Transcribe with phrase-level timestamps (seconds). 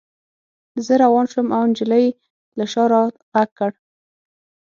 [0.85, 2.05] زه روان شوم او نجلۍ
[2.57, 3.01] له شا را
[3.33, 3.71] غږ کړ